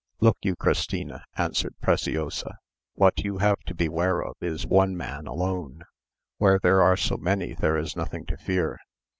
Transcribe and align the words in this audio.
"Look 0.19 0.39
you, 0.41 0.55
Christina," 0.55 1.25
answered 1.37 1.75
Preciosa, 1.79 2.57
"what 2.95 3.23
you 3.23 3.37
have 3.37 3.59
to 3.67 3.75
beware 3.75 4.21
of 4.23 4.35
is 4.41 4.65
one 4.65 4.97
man 4.97 5.27
alone; 5.27 5.83
where 6.39 6.57
there 6.57 6.81
are 6.81 6.97
so 6.97 7.17
many 7.17 7.53
there 7.53 7.77
is 7.77 7.95
nothing 7.95 8.25
to 8.25 8.37
fear. 8.37 8.79